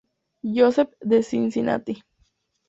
[0.55, 2.03] Joseph de Cincinnati.